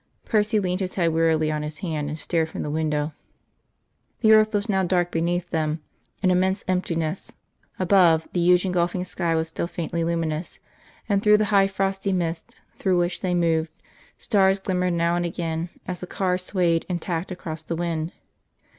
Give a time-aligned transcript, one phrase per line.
[0.25, 3.13] Percy leaned his head wearily on his hand, and stared from the window.
[4.21, 5.81] The earth was now dark beneath them
[6.23, 7.33] an immense emptiness;
[7.77, 10.59] above, the huge engulfing sky was still faintly luminous,
[11.07, 13.69] and through the high frosty mist through which they moved
[14.17, 18.11] stars glimmered now and again, as the car swayed and tacked across the wind.